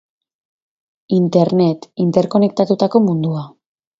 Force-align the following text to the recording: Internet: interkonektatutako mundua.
Internet: 1.17 1.85
interkonektatutako 2.05 3.05
mundua. 3.11 3.47